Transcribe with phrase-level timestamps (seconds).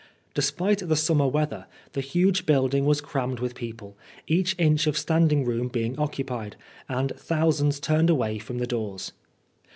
[0.33, 3.95] Despite the summer weather, the huge building wa» crammed with people,
[4.27, 6.55] every inch of standing room being occupied,
[6.89, 9.11] and thousands turned away from the doors.